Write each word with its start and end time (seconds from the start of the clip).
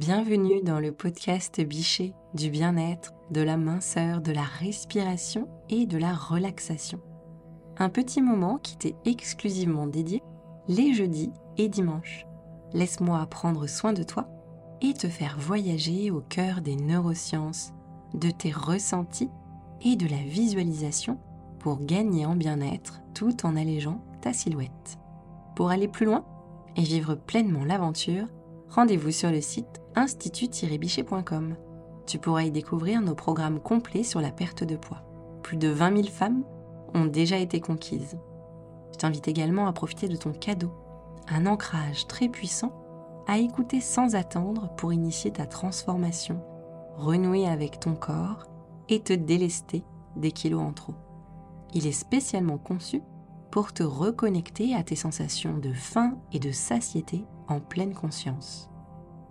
Bienvenue 0.00 0.62
dans 0.62 0.80
le 0.80 0.92
podcast 0.92 1.60
Bichet 1.60 2.14
du 2.32 2.48
bien-être, 2.48 3.12
de 3.30 3.42
la 3.42 3.58
minceur, 3.58 4.22
de 4.22 4.32
la 4.32 4.44
respiration 4.44 5.46
et 5.68 5.84
de 5.84 5.98
la 5.98 6.14
relaxation. 6.14 7.00
Un 7.76 7.90
petit 7.90 8.22
moment 8.22 8.56
qui 8.56 8.78
t'est 8.78 8.96
exclusivement 9.04 9.86
dédié 9.86 10.22
les 10.68 10.94
jeudis 10.94 11.32
et 11.58 11.68
dimanches. 11.68 12.24
Laisse-moi 12.72 13.26
prendre 13.26 13.66
soin 13.66 13.92
de 13.92 14.02
toi 14.02 14.26
et 14.80 14.94
te 14.94 15.06
faire 15.06 15.36
voyager 15.38 16.10
au 16.10 16.22
cœur 16.22 16.62
des 16.62 16.76
neurosciences, 16.76 17.74
de 18.14 18.30
tes 18.30 18.52
ressentis 18.52 19.28
et 19.82 19.96
de 19.96 20.08
la 20.08 20.22
visualisation 20.22 21.18
pour 21.58 21.84
gagner 21.84 22.24
en 22.24 22.36
bien-être 22.36 23.02
tout 23.12 23.44
en 23.44 23.54
allégeant 23.54 24.02
ta 24.22 24.32
silhouette. 24.32 24.98
Pour 25.56 25.68
aller 25.68 25.88
plus 25.88 26.06
loin 26.06 26.24
et 26.76 26.84
vivre 26.84 27.16
pleinement 27.16 27.66
l'aventure, 27.66 28.28
rendez-vous 28.70 29.10
sur 29.10 29.30
le 29.30 29.42
site 29.42 29.79
institut-bichet.com. 29.94 31.56
Tu 32.06 32.18
pourras 32.18 32.42
y 32.42 32.50
découvrir 32.50 33.00
nos 33.00 33.14
programmes 33.14 33.60
complets 33.60 34.02
sur 34.02 34.20
la 34.20 34.30
perte 34.30 34.64
de 34.64 34.76
poids. 34.76 35.02
Plus 35.42 35.56
de 35.56 35.68
20 35.68 35.96
000 36.02 36.08
femmes 36.08 36.44
ont 36.94 37.06
déjà 37.06 37.38
été 37.38 37.60
conquises. 37.60 38.18
Je 38.92 38.98
t'invite 38.98 39.28
également 39.28 39.66
à 39.66 39.72
profiter 39.72 40.08
de 40.08 40.16
ton 40.16 40.32
cadeau, 40.32 40.72
un 41.28 41.46
ancrage 41.46 42.06
très 42.06 42.28
puissant 42.28 42.72
à 43.26 43.38
écouter 43.38 43.80
sans 43.80 44.16
attendre 44.16 44.70
pour 44.76 44.92
initier 44.92 45.30
ta 45.30 45.46
transformation, 45.46 46.42
renouer 46.96 47.46
avec 47.46 47.78
ton 47.78 47.94
corps 47.94 48.46
et 48.88 49.00
te 49.00 49.12
délester 49.12 49.84
des 50.16 50.32
kilos 50.32 50.62
en 50.62 50.72
trop. 50.72 50.94
Il 51.72 51.86
est 51.86 51.92
spécialement 51.92 52.58
conçu 52.58 53.02
pour 53.50 53.72
te 53.72 53.82
reconnecter 53.82 54.74
à 54.74 54.82
tes 54.82 54.96
sensations 54.96 55.58
de 55.58 55.72
faim 55.72 56.18
et 56.32 56.38
de 56.38 56.50
satiété 56.50 57.24
en 57.48 57.60
pleine 57.60 57.94
conscience. 57.94 58.69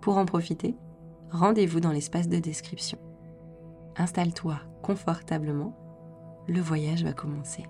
Pour 0.00 0.16
en 0.16 0.24
profiter, 0.24 0.76
rendez-vous 1.30 1.80
dans 1.80 1.92
l'espace 1.92 2.28
de 2.28 2.38
description. 2.38 2.98
Installe-toi 3.96 4.58
confortablement, 4.82 5.76
le 6.48 6.60
voyage 6.60 7.04
va 7.04 7.12
commencer. 7.12 7.64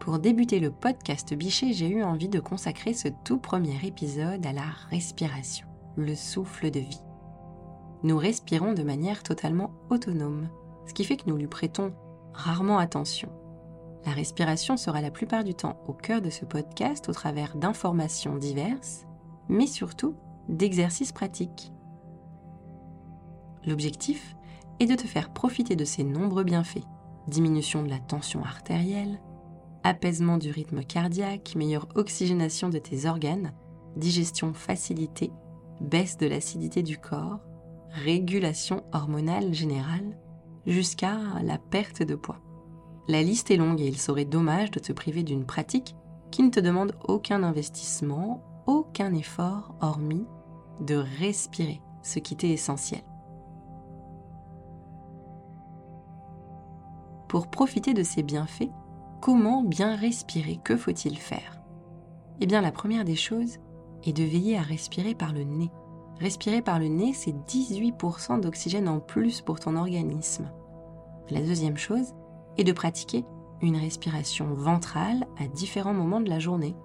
Pour 0.00 0.18
débuter 0.18 0.60
le 0.60 0.70
podcast 0.70 1.34
Bichet, 1.34 1.72
j'ai 1.72 1.88
eu 1.88 2.02
envie 2.02 2.28
de 2.28 2.40
consacrer 2.40 2.92
ce 2.92 3.08
tout 3.24 3.38
premier 3.38 3.78
épisode 3.84 4.44
à 4.44 4.52
la 4.52 4.64
respiration, 4.90 5.66
le 5.96 6.14
souffle 6.14 6.70
de 6.70 6.80
vie. 6.80 7.02
Nous 8.02 8.18
respirons 8.18 8.74
de 8.74 8.82
manière 8.82 9.22
totalement 9.22 9.72
autonome, 9.88 10.48
ce 10.86 10.94
qui 10.94 11.04
fait 11.04 11.16
que 11.16 11.28
nous 11.28 11.36
lui 11.36 11.46
prêtons 11.46 11.92
rarement 12.32 12.78
attention. 12.78 13.30
La 14.06 14.12
respiration 14.12 14.76
sera 14.76 15.00
la 15.00 15.10
plupart 15.10 15.44
du 15.44 15.54
temps 15.54 15.80
au 15.86 15.92
cœur 15.92 16.22
de 16.22 16.30
ce 16.30 16.44
podcast 16.44 17.08
au 17.08 17.12
travers 17.12 17.56
d'informations 17.56 18.36
diverses, 18.36 19.06
mais 19.48 19.66
surtout 19.66 20.14
d'exercices 20.48 21.12
pratiques. 21.12 21.72
L'objectif 23.66 24.36
est 24.80 24.86
de 24.86 24.94
te 24.94 25.06
faire 25.06 25.32
profiter 25.32 25.76
de 25.76 25.84
ces 25.84 26.02
nombreux 26.02 26.44
bienfaits. 26.44 26.86
Diminution 27.28 27.82
de 27.82 27.90
la 27.90 27.98
tension 27.98 28.42
artérielle, 28.42 29.20
apaisement 29.84 30.38
du 30.38 30.50
rythme 30.50 30.82
cardiaque, 30.82 31.54
meilleure 31.54 31.88
oxygénation 31.94 32.70
de 32.70 32.78
tes 32.78 33.06
organes, 33.06 33.52
digestion 33.96 34.54
facilitée, 34.54 35.30
baisse 35.80 36.16
de 36.16 36.26
l'acidité 36.26 36.82
du 36.82 36.96
corps, 36.96 37.40
régulation 37.90 38.82
hormonale 38.92 39.52
générale, 39.52 40.18
jusqu'à 40.66 41.18
la 41.42 41.58
perte 41.58 42.02
de 42.02 42.14
poids. 42.14 42.40
La 43.10 43.24
liste 43.24 43.50
est 43.50 43.56
longue 43.56 43.80
et 43.80 43.88
il 43.88 43.98
serait 43.98 44.24
dommage 44.24 44.70
de 44.70 44.78
te 44.78 44.92
priver 44.92 45.24
d'une 45.24 45.44
pratique 45.44 45.96
qui 46.30 46.44
ne 46.44 46.50
te 46.50 46.60
demande 46.60 46.94
aucun 47.08 47.42
investissement, 47.42 48.40
aucun 48.68 49.12
effort 49.14 49.74
hormis 49.80 50.28
de 50.80 50.94
respirer, 51.18 51.80
ce 52.02 52.20
qui 52.20 52.36
t'est 52.36 52.50
essentiel. 52.50 53.00
Pour 57.26 57.48
profiter 57.48 57.94
de 57.94 58.04
ces 58.04 58.22
bienfaits, 58.22 58.70
comment 59.20 59.64
bien 59.64 59.96
respirer? 59.96 60.60
Que 60.62 60.76
faut-il 60.76 61.18
faire? 61.18 61.60
Eh 62.40 62.46
bien, 62.46 62.60
la 62.60 62.70
première 62.70 63.04
des 63.04 63.16
choses 63.16 63.58
est 64.04 64.12
de 64.12 64.22
veiller 64.22 64.56
à 64.56 64.62
respirer 64.62 65.16
par 65.16 65.32
le 65.32 65.42
nez. 65.42 65.72
Respirer 66.20 66.62
par 66.62 66.78
le 66.78 66.86
nez, 66.86 67.12
c'est 67.12 67.32
18% 67.32 68.40
d'oxygène 68.40 68.88
en 68.88 69.00
plus 69.00 69.40
pour 69.40 69.58
ton 69.58 69.74
organisme. 69.74 70.48
La 71.28 71.40
deuxième 71.40 71.76
chose, 71.76 72.14
et 72.60 72.64
de 72.64 72.72
pratiquer 72.72 73.24
une 73.62 73.76
respiration 73.76 74.52
ventrale 74.52 75.26
à 75.38 75.48
différents 75.48 75.94
moments 75.94 76.20
de 76.20 76.28
la 76.28 76.38
journée. 76.38 76.76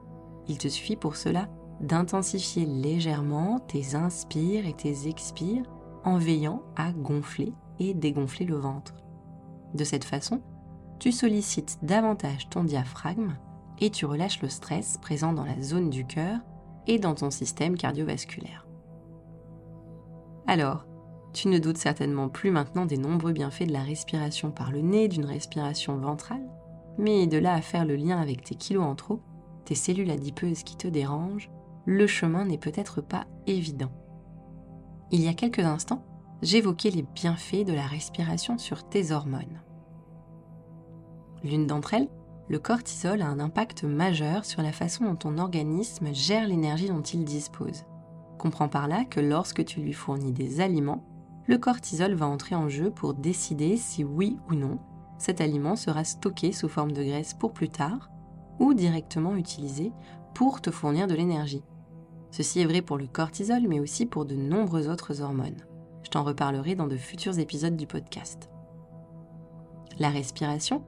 Il 0.47 0.57
te 0.57 0.69
suffit 0.69 0.95
pour 0.95 1.17
cela 1.17 1.49
d'intensifier 1.81 2.65
légèrement 2.65 3.59
tes 3.59 3.93
inspires 3.93 4.65
et 4.65 4.73
tes 4.73 5.09
expires 5.09 5.65
en 6.05 6.17
veillant 6.17 6.63
à 6.77 6.93
gonfler 6.93 7.53
et 7.79 7.93
dégonfler 7.93 8.45
le 8.45 8.55
ventre. 8.55 8.95
De 9.73 9.83
cette 9.83 10.05
façon, 10.05 10.41
tu 10.97 11.11
sollicites 11.11 11.77
davantage 11.81 12.47
ton 12.49 12.63
diaphragme 12.63 13.35
et 13.79 13.89
tu 13.89 14.05
relâches 14.05 14.41
le 14.41 14.47
stress 14.47 14.97
présent 15.01 15.33
dans 15.33 15.43
la 15.43 15.61
zone 15.61 15.89
du 15.89 16.05
cœur 16.05 16.39
et 16.87 16.99
dans 16.99 17.15
ton 17.15 17.31
système 17.31 17.75
cardiovasculaire. 17.75 18.65
Alors, 20.47 20.85
tu 21.35 21.49
ne 21.49 21.59
doutes 21.59 21.77
certainement 21.77 22.29
plus 22.29 22.49
maintenant 22.49 22.85
des 22.85 22.97
nombreux 22.97 23.33
bienfaits 23.33 23.67
de 23.67 23.73
la 23.73 23.83
respiration 23.83 24.51
par 24.51 24.71
le 24.71 24.79
nez, 24.79 25.09
d'une 25.09 25.25
respiration 25.25 25.97
ventrale, 25.97 26.47
mais 26.97 27.27
de 27.27 27.37
là 27.37 27.53
à 27.53 27.61
faire 27.61 27.83
le 27.83 27.97
lien 27.97 28.21
avec 28.21 28.41
tes 28.41 28.55
kilos 28.55 28.85
en 28.85 28.95
trop, 28.95 29.19
tes 29.65 29.75
cellules 29.75 30.11
adipeuses 30.11 30.63
qui 30.63 30.77
te 30.77 30.87
dérangent, 30.87 31.51
le 31.85 32.07
chemin 32.07 32.45
n'est 32.45 32.57
peut-être 32.57 33.01
pas 33.01 33.25
évident. 33.47 33.91
Il 35.11 35.21
y 35.21 35.27
a 35.27 35.33
quelques 35.33 35.59
instants, 35.59 36.05
j'évoquais 36.41 36.89
les 36.89 37.03
bienfaits 37.03 37.65
de 37.65 37.73
la 37.73 37.85
respiration 37.85 38.57
sur 38.57 38.87
tes 38.87 39.11
hormones. 39.11 39.61
L'une 41.43 41.67
d'entre 41.67 41.95
elles, 41.95 42.09
le 42.47 42.59
cortisol, 42.59 43.21
a 43.21 43.27
un 43.27 43.41
impact 43.41 43.83
majeur 43.83 44.45
sur 44.45 44.61
la 44.61 44.71
façon 44.71 45.03
dont 45.03 45.15
ton 45.17 45.37
organisme 45.37 46.13
gère 46.13 46.47
l'énergie 46.47 46.87
dont 46.87 47.01
il 47.01 47.25
dispose. 47.25 47.83
Comprends 48.37 48.69
par 48.69 48.87
là 48.87 49.03
que 49.03 49.19
lorsque 49.19 49.65
tu 49.65 49.81
lui 49.81 49.93
fournis 49.93 50.31
des 50.31 50.61
aliments, 50.61 51.03
le 51.47 51.57
cortisol 51.57 52.13
va 52.13 52.27
entrer 52.27 52.55
en 52.55 52.69
jeu 52.69 52.89
pour 52.91 53.13
décider 53.13 53.77
si 53.77 54.03
oui 54.03 54.37
ou 54.49 54.55
non 54.55 54.79
cet 55.17 55.41
aliment 55.41 55.75
sera 55.75 56.03
stocké 56.03 56.51
sous 56.51 56.67
forme 56.67 56.91
de 56.91 57.03
graisse 57.03 57.33
pour 57.33 57.53
plus 57.53 57.69
tard 57.69 58.09
ou 58.59 58.73
directement 58.73 59.35
utilisé 59.35 59.91
pour 60.33 60.61
te 60.61 60.71
fournir 60.71 61.07
de 61.07 61.15
l'énergie. 61.15 61.63
Ceci 62.31 62.59
est 62.59 62.65
vrai 62.65 62.81
pour 62.81 62.97
le 62.97 63.07
cortisol 63.07 63.67
mais 63.67 63.79
aussi 63.79 64.05
pour 64.05 64.25
de 64.25 64.35
nombreuses 64.35 64.89
autres 64.89 65.21
hormones. 65.21 65.65
Je 66.03 66.09
t'en 66.09 66.23
reparlerai 66.23 66.75
dans 66.75 66.87
de 66.87 66.97
futurs 66.97 67.39
épisodes 67.39 67.77
du 67.77 67.87
podcast. 67.87 68.49
La 69.97 70.09
respiration 70.09 70.83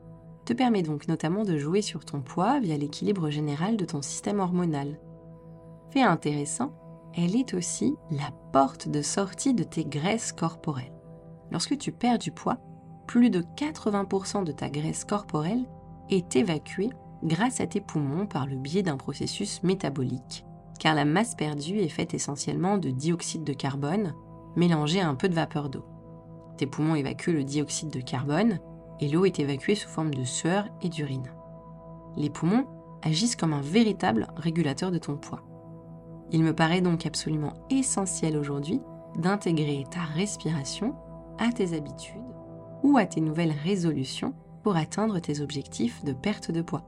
te 0.45 0.53
permet 0.53 0.83
donc 0.83 1.07
notamment 1.07 1.43
de 1.43 1.57
jouer 1.57 1.81
sur 1.81 2.05
ton 2.05 2.21
poids 2.21 2.59
via 2.59 2.77
l'équilibre 2.77 3.29
général 3.29 3.77
de 3.77 3.85
ton 3.85 4.01
système 4.01 4.39
hormonal. 4.39 4.99
Fait 5.91 6.01
intéressant, 6.01 6.73
elle 7.17 7.35
est 7.35 7.55
aussi 7.55 7.95
la 8.11 8.29
porte 8.53 8.87
de 8.87 9.01
sortie 9.01 9.55
de 9.55 9.63
tes 9.63 9.83
graisses 9.83 10.31
corporelles. 10.31 10.93
Lorsque 11.51 11.77
tu 11.77 11.91
perds 11.91 12.19
du 12.19 12.31
poids, 12.31 12.59
plus 13.07 13.31
de 13.31 13.41
80% 13.41 14.43
de 14.43 14.51
ta 14.51 14.69
graisse 14.69 15.03
corporelle 15.03 15.65
est 16.09 16.35
évacuée 16.35 16.91
grâce 17.23 17.59
à 17.59 17.65
tes 17.65 17.81
poumons 17.81 18.27
par 18.27 18.45
le 18.45 18.55
biais 18.55 18.83
d'un 18.83 18.97
processus 18.97 19.63
métabolique, 19.63 20.45
car 20.79 20.93
la 20.93 21.05
masse 21.05 21.33
perdue 21.33 21.79
est 21.79 21.89
faite 21.89 22.13
essentiellement 22.13 22.77
de 22.77 22.91
dioxyde 22.91 23.43
de 23.43 23.53
carbone 23.53 24.13
mélangé 24.55 25.01
à 25.01 25.09
un 25.09 25.15
peu 25.15 25.27
de 25.27 25.35
vapeur 25.35 25.69
d'eau. 25.69 25.85
Tes 26.57 26.67
poumons 26.67 26.95
évacuent 26.95 27.33
le 27.33 27.43
dioxyde 27.43 27.89
de 27.89 28.01
carbone 28.01 28.59
et 28.99 29.07
l'eau 29.07 29.25
est 29.25 29.39
évacuée 29.39 29.75
sous 29.75 29.89
forme 29.89 30.13
de 30.13 30.23
sueur 30.23 30.67
et 30.81 30.89
d'urine. 30.89 31.31
Les 32.15 32.29
poumons 32.29 32.67
agissent 33.01 33.35
comme 33.35 33.53
un 33.53 33.61
véritable 33.61 34.27
régulateur 34.35 34.91
de 34.91 34.97
ton 34.97 35.17
poids. 35.17 35.46
Il 36.31 36.43
me 36.43 36.53
paraît 36.53 36.81
donc 36.81 37.05
absolument 37.05 37.53
essentiel 37.69 38.37
aujourd'hui 38.37 38.81
d'intégrer 39.17 39.85
ta 39.89 40.01
respiration 40.01 40.95
à 41.39 41.51
tes 41.51 41.75
habitudes 41.75 42.21
ou 42.83 42.97
à 42.97 43.05
tes 43.05 43.21
nouvelles 43.21 43.55
résolutions 43.63 44.33
pour 44.63 44.75
atteindre 44.75 45.19
tes 45.19 45.41
objectifs 45.41 46.03
de 46.03 46.13
perte 46.13 46.51
de 46.51 46.61
poids. 46.61 46.83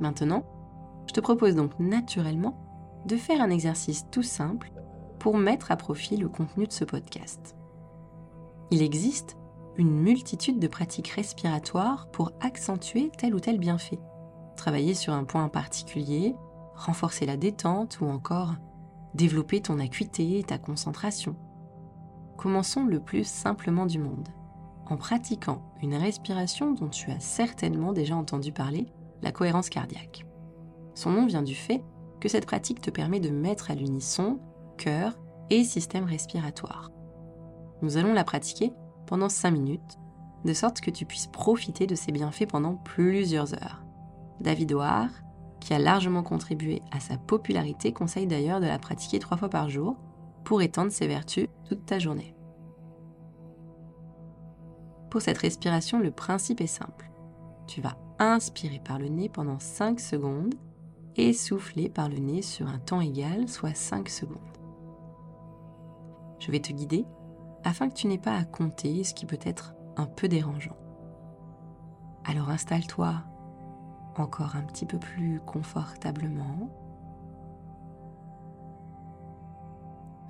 Maintenant, 0.00 0.44
je 1.06 1.12
te 1.12 1.20
propose 1.20 1.54
donc 1.54 1.78
naturellement 1.78 2.58
de 3.06 3.16
faire 3.16 3.40
un 3.40 3.50
exercice 3.50 4.06
tout 4.10 4.22
simple 4.22 4.72
pour 5.18 5.38
mettre 5.38 5.70
à 5.72 5.76
profit 5.76 6.16
le 6.16 6.28
contenu 6.28 6.66
de 6.66 6.72
ce 6.72 6.84
podcast. 6.84 7.56
Il 8.70 8.82
existe 8.82 9.36
une 9.76 9.90
multitude 9.90 10.58
de 10.58 10.68
pratiques 10.68 11.08
respiratoires 11.08 12.08
pour 12.10 12.32
accentuer 12.40 13.10
tel 13.16 13.34
ou 13.34 13.40
tel 13.40 13.58
bienfait. 13.58 13.98
Travailler 14.56 14.94
sur 14.94 15.14
un 15.14 15.24
point 15.24 15.48
particulier 15.48 16.34
renforcer 16.74 17.26
la 17.26 17.36
détente 17.36 18.00
ou 18.00 18.06
encore 18.06 18.54
développer 19.14 19.60
ton 19.60 19.78
acuité 19.78 20.38
et 20.38 20.44
ta 20.44 20.58
concentration. 20.58 21.36
Commençons 22.36 22.84
le 22.84 23.00
plus 23.00 23.26
simplement 23.26 23.86
du 23.86 23.98
monde, 23.98 24.28
en 24.86 24.96
pratiquant 24.96 25.62
une 25.82 25.94
respiration 25.94 26.72
dont 26.72 26.88
tu 26.88 27.10
as 27.10 27.20
certainement 27.20 27.92
déjà 27.92 28.16
entendu 28.16 28.52
parler, 28.52 28.86
la 29.22 29.32
cohérence 29.32 29.68
cardiaque. 29.68 30.26
Son 30.94 31.10
nom 31.10 31.26
vient 31.26 31.42
du 31.42 31.54
fait 31.54 31.84
que 32.20 32.28
cette 32.28 32.46
pratique 32.46 32.80
te 32.80 32.90
permet 32.90 33.20
de 33.20 33.30
mettre 33.30 33.70
à 33.70 33.74
l'unisson 33.74 34.40
cœur 34.78 35.18
et 35.50 35.64
système 35.64 36.04
respiratoire. 36.04 36.90
Nous 37.82 37.96
allons 37.96 38.12
la 38.12 38.24
pratiquer 38.24 38.72
pendant 39.06 39.28
5 39.28 39.50
minutes, 39.50 39.98
de 40.44 40.52
sorte 40.52 40.80
que 40.80 40.90
tu 40.90 41.04
puisses 41.04 41.26
profiter 41.26 41.86
de 41.86 41.94
ses 41.94 42.12
bienfaits 42.12 42.46
pendant 42.46 42.74
plusieurs 42.74 43.54
heures. 43.54 43.84
David 44.40 44.72
Oar, 44.72 45.08
qui 45.62 45.74
a 45.74 45.78
largement 45.78 46.22
contribué 46.22 46.82
à 46.90 47.00
sa 47.00 47.16
popularité, 47.16 47.92
conseille 47.92 48.26
d'ailleurs 48.26 48.60
de 48.60 48.66
la 48.66 48.78
pratiquer 48.78 49.18
trois 49.18 49.36
fois 49.36 49.48
par 49.48 49.68
jour 49.68 49.96
pour 50.44 50.62
étendre 50.62 50.90
ses 50.90 51.06
vertus 51.06 51.48
toute 51.64 51.86
ta 51.86 51.98
journée. 51.98 52.34
Pour 55.10 55.22
cette 55.22 55.38
respiration, 55.38 56.00
le 56.00 56.10
principe 56.10 56.60
est 56.60 56.66
simple. 56.66 57.10
Tu 57.66 57.80
vas 57.80 57.96
inspirer 58.18 58.80
par 58.84 58.98
le 58.98 59.08
nez 59.08 59.28
pendant 59.28 59.58
5 59.58 60.00
secondes 60.00 60.54
et 61.16 61.32
souffler 61.32 61.88
par 61.88 62.08
le 62.08 62.18
nez 62.18 62.42
sur 62.42 62.66
un 62.66 62.78
temps 62.78 63.00
égal, 63.00 63.48
soit 63.48 63.74
5 63.74 64.08
secondes. 64.08 64.38
Je 66.38 66.50
vais 66.50 66.60
te 66.60 66.72
guider 66.72 67.04
afin 67.62 67.88
que 67.88 67.94
tu 67.94 68.08
n'aies 68.08 68.18
pas 68.18 68.36
à 68.36 68.44
compter, 68.44 69.04
ce 69.04 69.14
qui 69.14 69.26
peut 69.26 69.38
être 69.42 69.74
un 69.96 70.06
peu 70.06 70.26
dérangeant. 70.26 70.76
Alors 72.24 72.48
installe-toi 72.50 73.22
encore 74.20 74.56
un 74.56 74.62
petit 74.62 74.86
peu 74.86 74.98
plus 74.98 75.40
confortablement. 75.40 76.70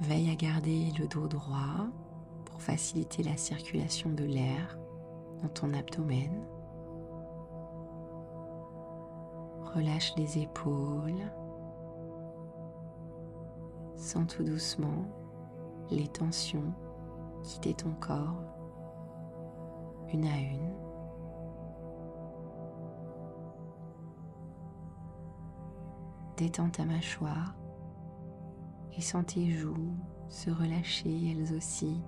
Veille 0.01 0.31
à 0.31 0.35
garder 0.35 0.93
le 0.99 1.07
dos 1.07 1.29
droit 1.29 1.87
pour 2.45 2.61
faciliter 2.61 3.23
la 3.23 3.37
circulation 3.37 4.11
de 4.11 4.25
l'air 4.25 4.79
dans 5.43 5.49
ton 5.49 5.75
abdomen. 5.75 6.45
Relâche 9.75 10.15
les 10.17 10.39
épaules. 10.39 11.31
Sens 13.97 14.27
tout 14.27 14.45
doucement 14.45 15.07
les 15.91 16.09
tensions 16.09 16.73
quitter 17.43 17.75
ton 17.75 17.93
corps 17.95 18.53
une 20.13 20.27
à 20.27 20.37
une. 20.37 20.82
Détends 26.43 26.71
ta 26.71 26.85
mâchoire 26.85 27.55
et 28.99 29.01
sens 29.01 29.25
tes 29.27 29.49
joues 29.53 29.95
se 30.29 30.51
relâcher 30.51 31.31
elles 31.31 31.55
aussi. 31.55 32.03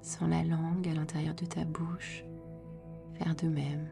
Sens 0.00 0.30
la 0.30 0.44
langue 0.44 0.88
à 0.88 0.94
l'intérieur 0.94 1.34
de 1.34 1.44
ta 1.44 1.66
bouche 1.66 2.24
faire 3.12 3.36
de 3.36 3.48
même. 3.48 3.86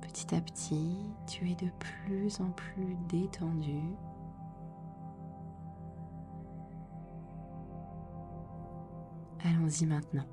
Petit 0.00 0.34
à 0.34 0.40
petit, 0.40 0.96
tu 1.26 1.50
es 1.50 1.54
de 1.54 1.70
plus 1.78 2.40
en 2.40 2.50
plus 2.52 2.96
détendu. 3.10 3.82
Allons-y 9.60 9.84
maintenant. 9.84 10.24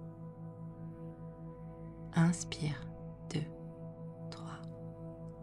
Inspire 2.15 2.79
2, 3.29 3.41
3, 4.31 4.41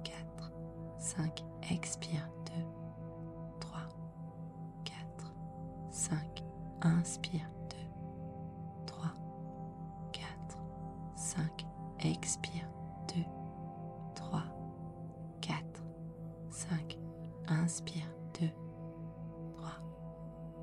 4, 0.02 0.50
5. 0.98 1.44
Expire 1.70 2.26
2, 2.46 2.52
3, 3.60 3.88
4, 4.84 5.34
5. 5.90 6.42
Inspire 6.82 7.46
2, 7.68 7.76
3, 8.86 9.12
4, 10.12 10.58
5. 11.14 11.66
Expire 12.00 12.66
2, 13.08 13.26
3, 14.14 14.44
4, 15.42 15.62
5. 16.50 16.98
Inspire 17.50 18.08
2, 18.32 18.50
3, 19.58 19.82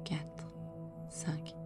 4, 0.05 0.47
5. 1.11 1.60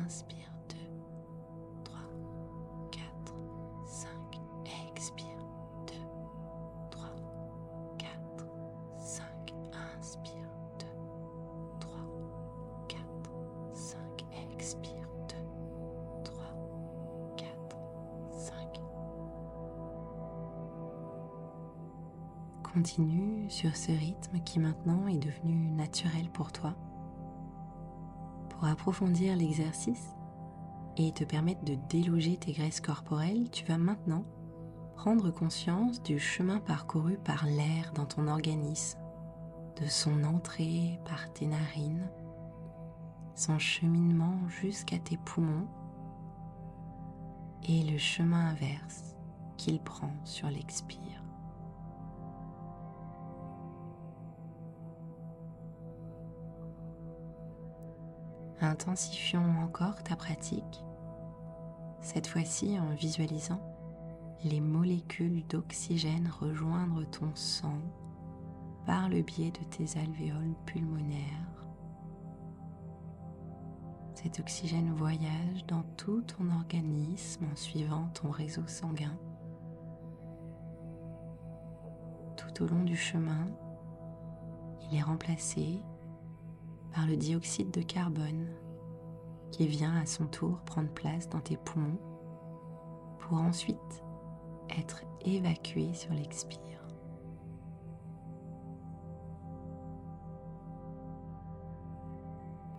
Inspire 0.00 0.50
2, 0.70 0.76
3, 1.84 1.98
4, 2.90 3.34
5. 3.84 4.08
Expire 4.90 5.26
2, 5.86 5.92
3, 6.90 7.04
4, 7.98 8.46
5. 8.98 9.24
Inspire 9.98 10.48
2, 10.78 10.86
3, 11.80 11.92
4, 12.88 13.02
5. 13.74 13.98
Expire 14.54 15.08
2, 15.28 15.36
3, 16.24 16.44
4, 17.36 17.76
5. 18.32 18.80
Continue 22.72 23.50
sur 23.50 23.76
ce 23.76 23.92
rythme 23.92 24.38
qui 24.44 24.58
maintenant 24.58 25.06
est 25.06 25.18
devenu 25.18 25.70
naturel 25.72 26.30
pour 26.32 26.50
toi. 26.52 26.74
Pour 28.62 28.70
approfondir 28.70 29.34
l'exercice 29.34 30.14
et 30.96 31.10
te 31.10 31.24
permettre 31.24 31.64
de 31.64 31.76
déloger 31.88 32.36
tes 32.36 32.52
graisses 32.52 32.80
corporelles, 32.80 33.50
tu 33.50 33.64
vas 33.64 33.76
maintenant 33.76 34.24
prendre 34.94 35.32
conscience 35.32 36.00
du 36.00 36.20
chemin 36.20 36.60
parcouru 36.60 37.18
par 37.24 37.44
l'air 37.44 37.90
dans 37.92 38.06
ton 38.06 38.28
organisme, 38.28 39.00
de 39.80 39.88
son 39.88 40.22
entrée 40.22 41.00
par 41.04 41.32
tes 41.32 41.48
narines, 41.48 42.08
son 43.34 43.58
cheminement 43.58 44.38
jusqu'à 44.46 45.00
tes 45.00 45.16
poumons 45.16 45.66
et 47.68 47.82
le 47.82 47.98
chemin 47.98 48.50
inverse 48.50 49.16
qu'il 49.56 49.80
prend 49.80 50.14
sur 50.22 50.48
l'expire. 50.48 51.21
Intensifions 58.62 59.58
encore 59.64 60.04
ta 60.04 60.14
pratique, 60.14 60.84
cette 62.00 62.28
fois-ci 62.28 62.78
en 62.78 62.94
visualisant 62.94 63.60
les 64.44 64.60
molécules 64.60 65.44
d'oxygène 65.48 66.30
rejoindre 66.40 67.02
ton 67.10 67.34
sang 67.34 67.80
par 68.86 69.08
le 69.08 69.22
biais 69.22 69.50
de 69.50 69.64
tes 69.64 69.98
alvéoles 69.98 70.54
pulmonaires. 70.64 71.66
Cet 74.14 74.38
oxygène 74.38 74.92
voyage 74.92 75.66
dans 75.66 75.82
tout 75.96 76.22
ton 76.22 76.48
organisme 76.52 77.46
en 77.52 77.56
suivant 77.56 78.10
ton 78.14 78.30
réseau 78.30 78.68
sanguin. 78.68 79.18
Tout 82.36 82.62
au 82.62 82.68
long 82.68 82.84
du 82.84 82.96
chemin, 82.96 83.48
il 84.82 84.98
est 84.98 85.02
remplacé 85.02 85.80
par 86.92 87.06
le 87.06 87.16
dioxyde 87.16 87.70
de 87.70 87.82
carbone 87.82 88.48
qui 89.50 89.66
vient 89.66 89.96
à 89.96 90.06
son 90.06 90.26
tour 90.26 90.60
prendre 90.60 90.90
place 90.90 91.28
dans 91.28 91.40
tes 91.40 91.56
poumons 91.56 91.98
pour 93.18 93.38
ensuite 93.38 94.04
être 94.78 95.02
évacué 95.24 95.92
sur 95.94 96.12
l'expire. 96.12 96.58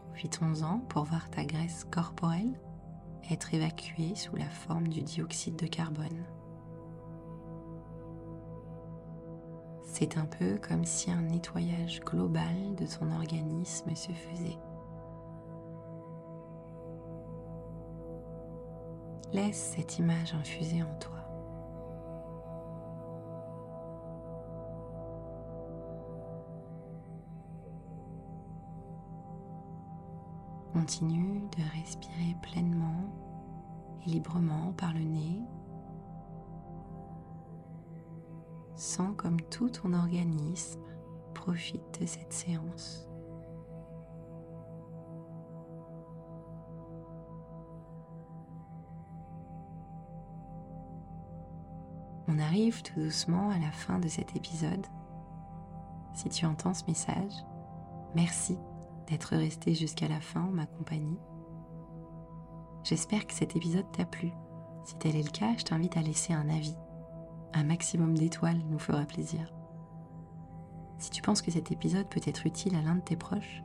Profitons-en 0.10 0.80
pour 0.80 1.04
voir 1.04 1.30
ta 1.30 1.44
graisse 1.44 1.86
corporelle 1.92 2.60
être 3.30 3.54
évacuée 3.54 4.16
sous 4.16 4.36
la 4.36 4.50
forme 4.50 4.88
du 4.88 5.02
dioxyde 5.02 5.56
de 5.56 5.68
carbone. 5.68 6.26
C'est 9.96 10.18
un 10.18 10.26
peu 10.26 10.58
comme 10.58 10.86
si 10.86 11.12
un 11.12 11.22
nettoyage 11.22 12.00
global 12.00 12.74
de 12.80 12.88
ton 12.88 13.12
organisme 13.12 13.94
se 13.94 14.12
faisait. 14.12 14.58
Laisse 19.34 19.76
cette 19.76 20.00
image 20.00 20.34
infuser 20.34 20.82
en 20.82 20.96
toi. 20.96 21.20
Continue 30.74 31.42
de 31.56 31.80
respirer 31.80 32.36
pleinement 32.42 33.14
et 34.08 34.10
librement 34.10 34.74
par 34.76 34.92
le 34.94 35.02
nez 35.02 35.40
Sens 38.84 39.16
comme 39.16 39.40
tout 39.40 39.70
ton 39.70 39.94
organisme 39.94 40.82
profite 41.34 42.02
de 42.02 42.06
cette 42.06 42.34
séance. 42.34 43.08
On 52.28 52.38
arrive 52.38 52.84
tout 52.84 53.00
doucement 53.00 53.52
à 53.52 53.58
la 53.58 53.72
fin 53.72 54.00
de 54.00 54.10
cet 54.10 54.36
épisode. 54.36 54.86
Si 56.14 56.28
tu 56.28 56.46
entends 56.46 56.74
ce 56.74 56.84
message, 56.86 57.34
merci 58.16 58.60
d'être 59.08 59.38
resté 59.38 59.76
jusqu'à 59.76 60.10
la 60.10 60.20
fin 60.20 60.42
en 60.42 60.52
ma 60.52 60.66
compagnie. 60.66 61.20
J'espère 62.84 63.26
que 63.28 63.34
cet 63.34 63.56
épisode 63.56 63.90
t'a 63.94 64.04
plu. 64.04 64.34
Si 64.84 64.98
tel 64.98 65.16
est 65.16 65.24
le 65.24 65.32
cas, 65.32 65.56
je 65.58 65.64
t'invite 65.64 65.96
à 65.96 66.02
laisser 66.02 66.34
un 66.34 66.50
avis. 66.50 66.76
Un 67.54 67.64
maximum 67.64 68.18
d'étoiles 68.18 68.62
nous 68.70 68.80
fera 68.80 69.06
plaisir. 69.06 69.54
Si 70.98 71.12
tu 71.12 71.22
penses 71.22 71.42
que 71.42 71.52
cet 71.52 71.72
épisode 71.72 72.10
peut 72.10 72.22
être 72.26 72.46
utile 72.46 72.76
à 72.76 72.82
l'un 72.82 72.96
de 72.96 73.02
tes 73.02 73.16
proches, 73.16 73.64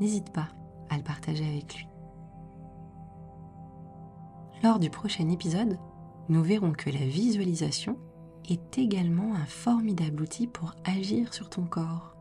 n'hésite 0.00 0.30
pas 0.32 0.48
à 0.90 0.96
le 0.96 1.02
partager 1.02 1.46
avec 1.46 1.76
lui. 1.76 1.88
Lors 4.62 4.78
du 4.78 4.90
prochain 4.90 5.28
épisode, 5.28 5.78
nous 6.28 6.42
verrons 6.42 6.72
que 6.72 6.90
la 6.90 7.06
visualisation 7.06 7.98
est 8.48 8.78
également 8.78 9.34
un 9.34 9.46
formidable 9.46 10.22
outil 10.22 10.46
pour 10.46 10.74
agir 10.84 11.32
sur 11.32 11.48
ton 11.50 11.64
corps. 11.64 12.16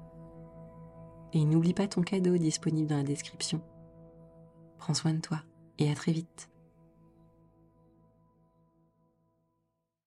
Et 1.34 1.44
n'oublie 1.44 1.74
pas 1.74 1.88
ton 1.88 2.02
cadeau 2.02 2.38
disponible 2.38 2.88
dans 2.88 2.98
la 2.98 3.04
description. 3.04 3.62
Prends 4.78 4.94
soin 4.94 5.14
de 5.14 5.22
toi 5.22 5.42
et 5.80 5.90
à 5.92 5.96
très 5.96 6.12
vite. 6.12 6.50